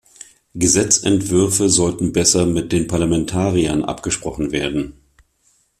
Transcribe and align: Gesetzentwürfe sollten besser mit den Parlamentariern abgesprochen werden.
Gesetzentwürfe 0.55 1.69
sollten 1.69 2.11
besser 2.11 2.47
mit 2.47 2.71
den 2.71 2.87
Parlamentariern 2.87 3.83
abgesprochen 3.85 4.51
werden. 4.51 4.93